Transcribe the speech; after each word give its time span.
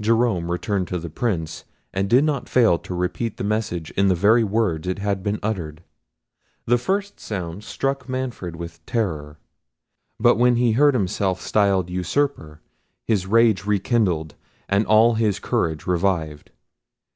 Jerome 0.00 0.52
returned 0.52 0.86
to 0.86 1.00
the 1.00 1.10
Prince, 1.10 1.64
and 1.92 2.08
did 2.08 2.22
not 2.22 2.48
fail 2.48 2.78
to 2.78 2.94
repeat 2.94 3.38
the 3.38 3.42
message 3.42 3.90
in 3.96 4.06
the 4.06 4.14
very 4.14 4.44
words 4.44 4.86
it 4.86 5.00
had 5.00 5.20
been 5.24 5.40
uttered. 5.42 5.82
The 6.64 6.78
first 6.78 7.18
sounds 7.18 7.66
struck 7.66 8.08
Manfred 8.08 8.54
with 8.54 8.86
terror; 8.86 9.36
but 10.20 10.36
when 10.36 10.54
he 10.54 10.70
heard 10.70 10.94
himself 10.94 11.40
styled 11.40 11.90
usurper, 11.90 12.60
his 13.04 13.26
rage 13.26 13.66
rekindled, 13.66 14.36
and 14.68 14.86
all 14.86 15.14
his 15.14 15.40
courage 15.40 15.88
revived. 15.88 16.52